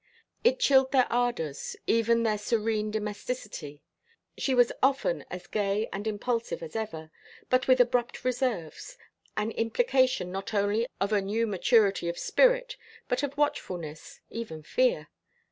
[0.43, 3.83] It chilled their ardors, even their serene domesticity.
[4.35, 7.11] She was often as gay and impulsive as ever,
[7.51, 8.97] but with abrupt reserves,
[9.37, 12.77] an implication not only of a new maturity of spirit,
[13.07, 15.09] but of watchfulness, even fear.